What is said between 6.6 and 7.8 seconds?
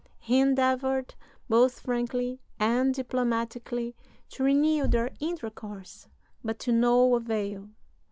to no avail.